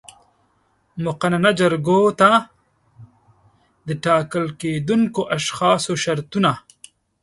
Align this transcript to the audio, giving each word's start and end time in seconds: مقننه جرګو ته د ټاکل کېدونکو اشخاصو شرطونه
مقننه 1.03 1.51
جرګو 1.59 1.99
ته 2.19 2.29
د 3.87 3.89
ټاکل 4.03 4.45
کېدونکو 4.61 5.21
اشخاصو 5.37 5.93
شرطونه 6.03 6.51